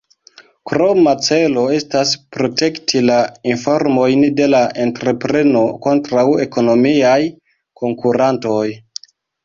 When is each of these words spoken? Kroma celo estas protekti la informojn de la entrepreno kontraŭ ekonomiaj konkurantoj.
Kroma 0.69 1.11
celo 1.27 1.65
estas 1.75 2.13
protekti 2.37 3.03
la 3.11 3.19
informojn 3.53 4.25
de 4.41 4.49
la 4.57 4.65
entrepreno 4.89 5.65
kontraŭ 5.87 6.27
ekonomiaj 6.51 7.17
konkurantoj. 7.85 8.63